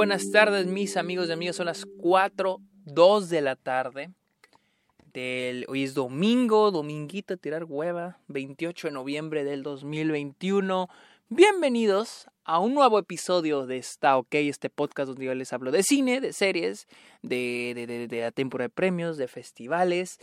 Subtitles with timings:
[0.00, 1.56] buenas tardes, mis amigos y amigas.
[1.56, 4.10] Son las 4, 2 de la tarde.
[5.12, 10.88] Del, hoy es domingo, dominguito, tirar hueva, 28 de noviembre del 2021.
[11.28, 15.82] Bienvenidos a un nuevo episodio de Está OK, este podcast donde yo les hablo de
[15.82, 16.88] cine, de series,
[17.20, 20.18] de, de, de, de la temporada de premios, de festivales.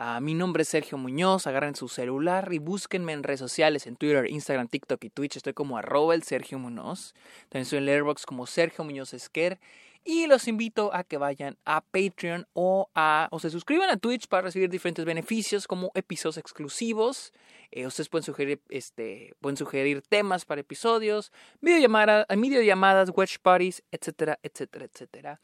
[0.00, 3.96] Uh, mi nombre es Sergio Muñoz, agarren su celular y búsquenme en redes sociales, en
[3.96, 5.36] Twitter, Instagram, TikTok y Twitch.
[5.36, 7.12] Estoy como arroba el Sergio Muñoz.
[7.50, 9.60] También estoy en Letterboxd como Sergio Muñoz Esquer.
[10.02, 14.26] Y los invito a que vayan a Patreon o a o se suscriban a Twitch
[14.26, 17.34] para recibir diferentes beneficios como episodios exclusivos.
[17.70, 21.30] Eh, ustedes pueden sugerir, este, pueden sugerir temas para episodios,
[21.60, 25.40] videollamadas, videollamadas, watch parties, etcétera, etcétera, etcétera.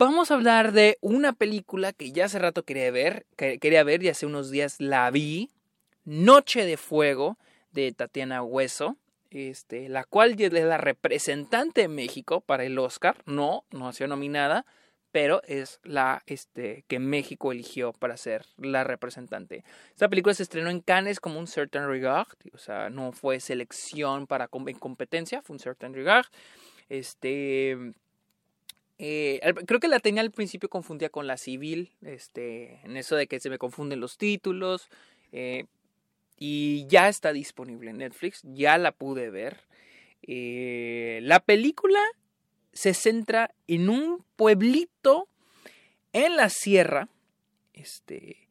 [0.00, 4.08] Vamos a hablar de una película que ya hace rato quería ver, quería ver y
[4.08, 5.50] hace unos días la vi,
[6.06, 7.36] Noche de Fuego
[7.72, 8.96] de Tatiana Hueso,
[9.30, 14.08] este, la cual es la representante de México para el Oscar, no, no ha sido
[14.08, 14.64] nominada,
[15.12, 19.64] pero es la este, que México eligió para ser la representante.
[19.90, 24.26] Esta película se estrenó en Cannes como un certain regard, o sea, no fue selección
[24.26, 26.24] para en competencia, fue un certain regard.
[26.88, 27.76] Este,
[29.02, 33.28] eh, creo que la tenía al principio confundida con la civil, este, en eso de
[33.28, 34.90] que se me confunden los títulos.
[35.32, 35.64] Eh,
[36.36, 39.62] y ya está disponible en Netflix, ya la pude ver.
[40.22, 41.98] Eh, la película
[42.74, 45.28] se centra en un pueblito
[46.12, 47.08] en la sierra.
[47.72, 48.48] Este.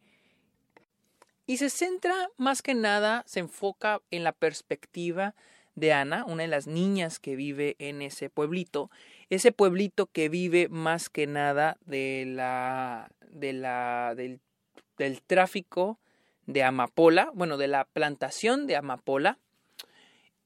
[1.46, 5.36] Y se centra más que nada, se enfoca en la perspectiva
[5.76, 8.90] de Ana, una de las niñas que vive en ese pueblito
[9.30, 14.40] ese pueblito que vive más que nada de la, de la, del,
[14.98, 16.00] del tráfico
[16.46, 19.38] de amapola, bueno, de la plantación de amapola.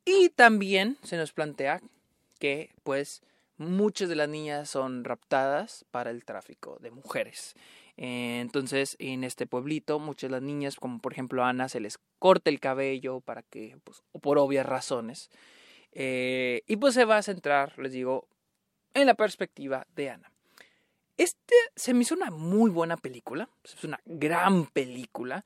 [0.05, 1.81] Y también se nos plantea
[2.39, 3.21] que, pues,
[3.57, 7.55] muchas de las niñas son raptadas para el tráfico de mujeres.
[7.95, 12.49] Entonces, en este pueblito, muchas de las niñas, como por ejemplo Ana, se les corta
[12.49, 15.29] el cabello para que, pues, por obvias razones.
[15.93, 18.27] Eh, y pues se va a centrar, les digo,
[18.93, 20.31] en la perspectiva de Ana.
[21.17, 25.45] Este se me hizo una muy buena película, es una gran película.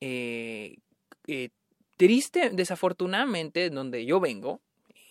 [0.00, 0.78] Eh,
[1.26, 1.50] eh,
[1.96, 4.60] triste, desafortunadamente, donde yo vengo,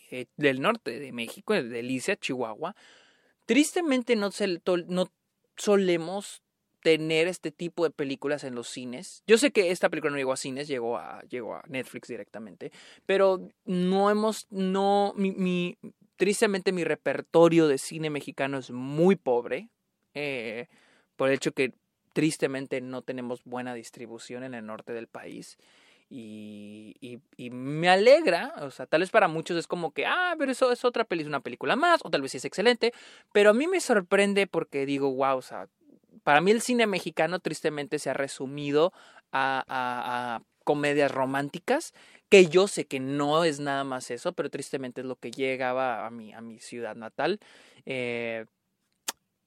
[0.10, 2.76] eh, del norte de México, de Delicia, Chihuahua,
[3.46, 4.30] tristemente no,
[4.88, 5.12] no
[5.56, 6.42] solemos
[6.82, 9.24] tener este tipo de películas en los cines.
[9.28, 12.72] Yo sé que esta película no llegó a cines, llegó a, llegó a Netflix directamente,
[13.06, 15.78] pero no hemos, no, mi,
[16.22, 19.70] Tristemente mi repertorio de cine mexicano es muy pobre,
[20.14, 20.68] eh,
[21.16, 21.74] por el hecho que
[22.14, 25.58] tristemente no tenemos buena distribución en el norte del país.
[26.12, 30.72] Y, me alegra, o sea, tal vez para muchos es como que, ah, pero eso
[30.72, 32.94] es otra película, una película más, o tal vez es excelente,
[33.32, 35.70] pero a mí me sorprende porque digo, wow, o sea,
[36.22, 38.94] para mí el cine mexicano tristemente se ha resumido
[39.32, 41.94] a comedias románticas,
[42.32, 46.08] que yo sé que no es nada más eso, pero tristemente es lo que llegaba
[46.08, 47.42] a mi, a mi ciudad natal.
[47.86, 48.46] Eh,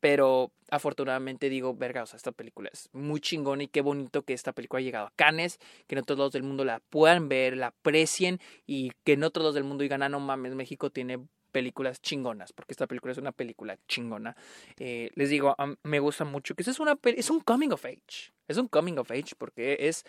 [0.01, 4.35] pero afortunadamente digo, verga, o sea, esta película es muy chingona y qué bonito que
[4.35, 7.57] esta película haya llegado a Cannes, que en otros lados del mundo la puedan ver,
[7.57, 11.21] la aprecien y que en otros lados del mundo digan, ah, no mames, México tiene
[11.53, 14.37] películas chingonas, porque esta película es una película chingona.
[14.77, 18.35] Eh, les digo, me gusta mucho que es, una, es un coming of age.
[18.47, 20.05] Es un coming of age porque es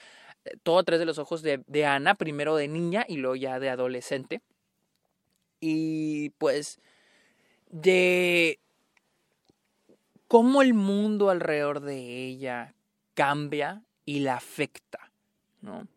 [0.64, 3.60] todo a través de los ojos de, de Ana, primero de niña y luego ya
[3.60, 4.42] de adolescente.
[5.60, 6.80] Y pues
[7.70, 8.60] de
[10.28, 12.74] cómo el mundo alrededor de ella
[13.14, 15.12] cambia y la afecta,
[15.62, 15.88] ¿no?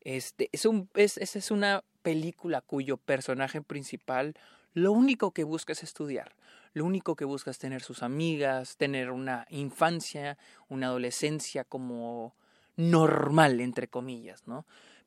[0.00, 4.34] Este, es, un, es, es una película cuyo personaje principal
[4.76, 6.36] lo único que busca es estudiar,
[6.74, 10.36] lo único que busca es tener sus amigas, tener una infancia,
[10.68, 12.36] una adolescencia como
[12.76, 14.66] normal, entre comillas, ¿no?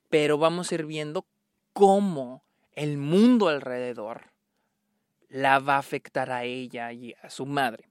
[0.09, 1.25] Pero vamos a ir viendo
[1.73, 2.43] cómo
[2.73, 4.31] el mundo alrededor
[5.29, 7.87] la va a afectar a ella y a su madre.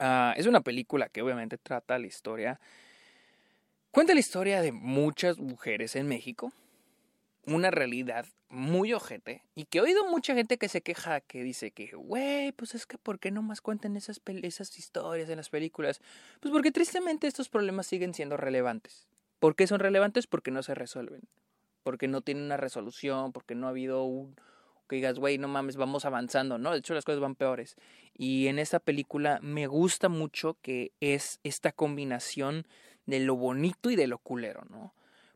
[0.00, 2.60] Uh, es una película que obviamente trata la historia,
[3.90, 6.52] cuenta la historia de muchas mujeres en México,
[7.46, 11.70] una realidad muy ojete y que he oído mucha gente que se queja que dice
[11.70, 15.50] que, güey, pues es que ¿por qué no más cuentan esas, esas historias en las
[15.50, 16.00] películas?
[16.40, 19.06] Pues porque tristemente estos problemas siguen siendo relevantes.
[19.38, 20.26] ¿Por qué son relevantes?
[20.26, 21.22] Porque no se resuelven.
[21.82, 24.36] Porque no tienen una resolución, porque no ha habido un
[24.88, 26.72] que digas, güey, no mames, vamos avanzando, ¿no?
[26.72, 27.76] De hecho, las cosas van peores.
[28.12, 32.66] Y en esta película me gusta mucho que es esta combinación
[33.06, 34.94] de lo bonito y de lo culero, ¿no?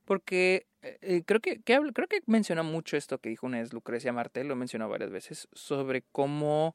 [0.09, 4.11] Porque eh, eh, creo, que, creo que menciona mucho esto que dijo una vez Lucrecia
[4.11, 6.75] Martel, lo mencionó varias veces, sobre cómo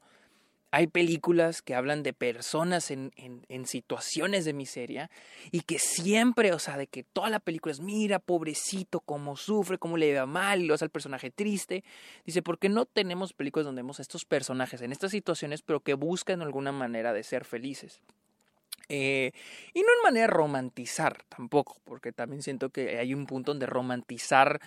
[0.69, 5.09] hay películas que hablan de personas en, en, situaciones de miseria
[5.49, 9.79] y que siempre, o sea, de que toda la película es, mira, pobrecito, cómo sufre,
[9.79, 11.83] cómo le va mal y lo hace al personaje triste.
[12.27, 15.79] Dice, ¿por qué no tenemos películas donde vemos a estos personajes en estas situaciones, pero
[15.79, 17.99] que buscan alguna manera de ser felices?
[18.89, 19.31] Eh,
[19.73, 24.59] y no en manera romantizar tampoco, porque también siento que hay un punto donde romantizar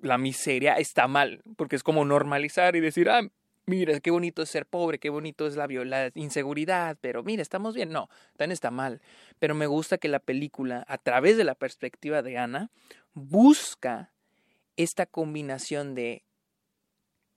[0.00, 3.22] la miseria está mal, porque es como normalizar y decir, ah,
[3.66, 7.74] mira, qué bonito es ser pobre, qué bonito es la, la inseguridad, pero mira, estamos
[7.74, 7.90] bien.
[7.90, 9.00] No, tan está mal.
[9.38, 12.70] Pero me gusta que la película, a través de la perspectiva de Ana,
[13.14, 14.12] busca
[14.76, 16.22] esta combinación de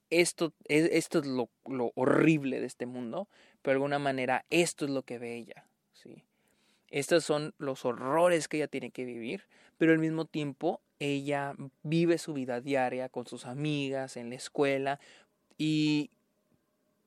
[0.09, 3.27] esto, e, esto es lo, lo, horrible de este mundo,
[3.61, 5.65] pero de alguna manera esto es lo que ve ella.
[5.93, 6.23] ¿sí?
[6.89, 9.43] Estos son los horrores que ella tiene que vivir,
[9.77, 14.99] pero al mismo tiempo ella vive su vida diaria con sus amigas, en la escuela,
[15.57, 16.09] y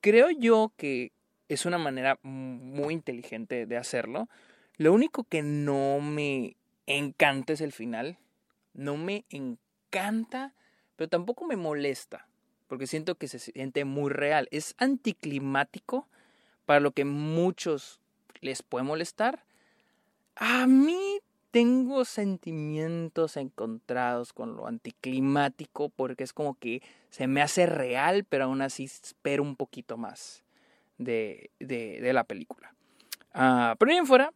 [0.01, 1.11] creo yo que
[1.49, 4.29] es una manera muy inteligente de hacerlo.
[4.77, 6.55] Lo único que no me
[6.87, 8.17] encanta es el final.
[8.73, 10.53] No me encanta,
[10.95, 12.27] pero tampoco me molesta,
[12.73, 14.47] porque siento que se siente muy real.
[14.49, 16.07] Es anticlimático
[16.65, 17.99] para lo que muchos
[18.41, 19.43] les puede molestar.
[20.35, 21.19] A mí
[21.51, 26.81] tengo sentimientos encontrados con lo anticlimático porque es como que
[27.11, 30.43] se me hace real, pero aún así espero un poquito más
[30.97, 32.73] de, de, la película.
[33.35, 34.33] Uh, pero bien fuera,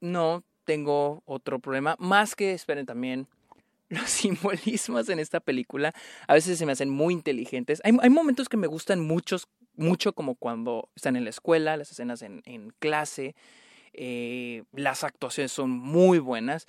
[0.00, 3.28] no tengo otro problema, más que esperen también
[3.88, 5.92] los simbolismos en esta película.
[6.26, 7.80] A veces se me hacen muy inteligentes.
[7.84, 11.90] Hay, hay momentos que me gustan muchos, mucho como cuando están en la escuela, las
[11.90, 13.34] escenas en, en clase.
[13.92, 16.66] Eh, las actuaciones son muy buenas,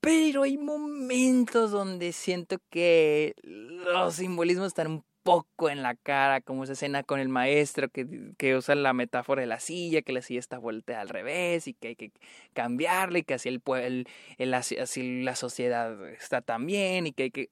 [0.00, 6.64] pero hay momentos donde siento que los simbolismos están un poco en la cara, como
[6.64, 10.22] esa escena con el maestro que, que usa la metáfora de la silla, que la
[10.22, 12.10] silla está vuelta al revés y que hay que
[12.52, 17.30] cambiarle y que así, el, el, el así la sociedad está también y que hay
[17.30, 17.48] que...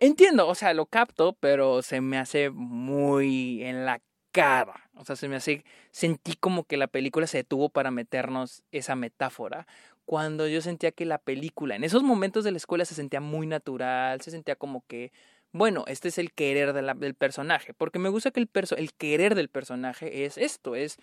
[0.00, 4.00] Entiendo, o sea, lo capto, pero se me hace muy en la
[4.32, 4.90] cara.
[4.96, 8.96] O sea, se me hace, sentí como que la película se detuvo para meternos esa
[8.96, 9.68] metáfora.
[10.06, 13.46] Cuando yo sentía que la película, en esos momentos de la escuela se sentía muy
[13.46, 15.12] natural, se sentía como que,
[15.56, 17.74] bueno, este es el querer del personaje.
[17.74, 20.98] Porque me gusta que el, el querer del personaje es esto, es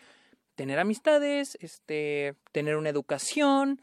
[0.56, 3.82] tener amistades, este, tener una educación.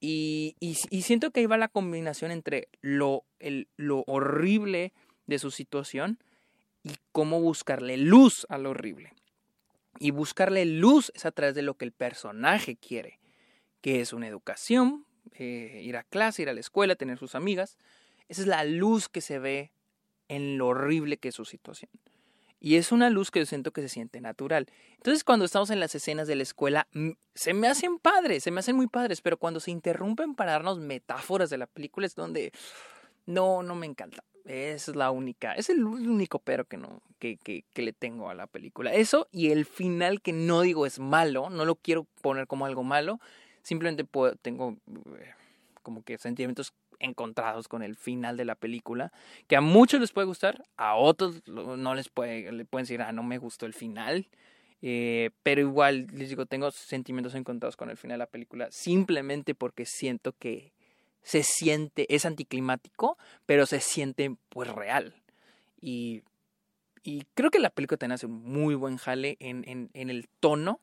[0.00, 4.92] Y, y, y siento que ahí va la combinación entre lo, el, lo horrible
[5.26, 6.18] de su situación
[6.82, 9.14] y cómo buscarle luz a lo horrible.
[9.98, 13.20] Y buscarle luz es a través de lo que el personaje quiere,
[13.80, 17.78] que es una educación, eh, ir a clase, ir a la escuela, tener sus amigas.
[18.28, 19.72] Esa es la luz que se ve
[20.28, 21.90] en lo horrible que es su situación.
[22.60, 24.68] Y es una luz que yo siento que se siente natural.
[24.96, 26.86] Entonces, cuando estamos en las escenas de la escuela,
[27.34, 30.78] se me hacen padres, se me hacen muy padres, pero cuando se interrumpen para darnos
[30.78, 32.52] metáforas de la película es donde
[33.26, 34.22] no, no me encanta.
[34.44, 38.34] Es la única, es el único pero que no, que, que, que, le tengo a
[38.34, 38.92] la película.
[38.92, 42.82] Eso y el final que no digo es malo, no lo quiero poner como algo
[42.82, 43.20] malo,
[43.62, 44.76] simplemente puedo, tengo
[45.18, 45.32] eh,
[45.82, 49.12] como que sentimientos encontrados con el final de la película,
[49.46, 53.12] que a muchos les puede gustar, a otros no les puede, le pueden decir, ah,
[53.12, 54.28] no me gustó el final,
[54.80, 59.54] eh, pero igual les digo, tengo sentimientos encontrados con el final de la película, simplemente
[59.54, 60.72] porque siento que
[61.22, 63.16] se siente, es anticlimático,
[63.46, 65.14] pero se siente pues real.
[65.80, 66.22] Y,
[67.02, 70.28] y creo que la película también hace un muy buen jale en, en, en el
[70.40, 70.80] tono.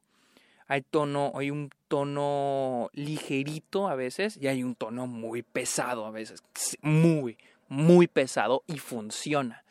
[0.69, 6.11] Hay tono, hay un tono ligerito a veces y hay un tono muy pesado a
[6.11, 6.43] veces.
[6.83, 9.63] Muy, muy pesado y funciona.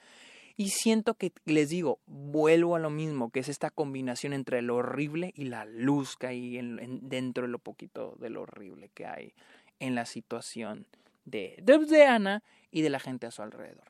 [0.57, 4.75] Y siento que, les digo, vuelvo a lo mismo, que es esta combinación entre lo
[4.75, 9.07] horrible y la luz que hay en, dentro de lo poquito de lo horrible que
[9.07, 9.35] hay
[9.79, 10.85] en la situación
[11.27, 13.85] de, de, Ana y de la gente a su alrededor.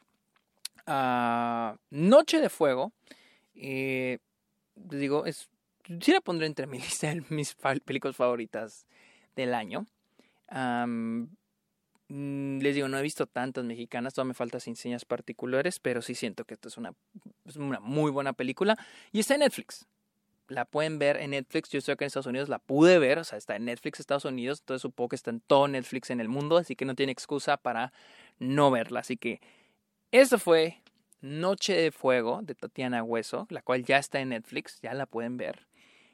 [0.87, 2.93] Uh, Noche de Fuego,
[3.55, 4.19] eh,
[4.75, 5.49] digo, es,
[6.01, 7.55] sí la pondré entre mi lista de mis
[7.85, 8.87] películas favoritas
[9.37, 9.87] del año.
[10.51, 11.29] Um,
[12.09, 16.45] les digo, no he visto tantas mexicanas, todavía me faltan señas particulares, pero sí siento
[16.45, 16.95] que esto es una,
[17.45, 18.77] es una muy buena película.
[19.13, 19.87] Y está en Netflix
[20.49, 21.71] la pueden ver en Netflix.
[21.71, 24.25] Yo estoy acá en Estados Unidos, la pude ver, o sea, está en Netflix Estados
[24.25, 27.13] Unidos, entonces supongo que está en todo Netflix en el mundo, así que no tiene
[27.13, 27.93] excusa para
[28.39, 29.01] no verla.
[29.01, 29.41] Así que
[30.11, 30.83] eso fue
[31.21, 35.37] Noche de Fuego de Tatiana Hueso, la cual ya está en Netflix, ya la pueden
[35.37, 35.67] ver.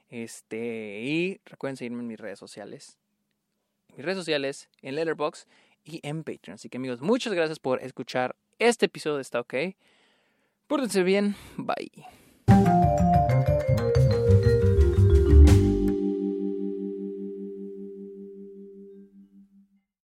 [0.09, 2.99] Este, y recuerden seguirme en mis redes sociales.
[3.89, 5.49] En mis redes sociales, en Letterboxd
[5.85, 6.55] y en Patreon.
[6.55, 9.55] Así que amigos, muchas gracias por escuchar este episodio de Está OK.
[10.67, 11.37] Pórtense bien.
[11.57, 11.91] Bye.
[12.47, 13.74] bye.